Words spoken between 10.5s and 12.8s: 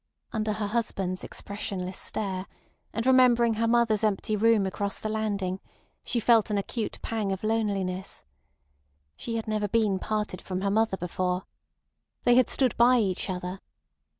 her mother before. They had stood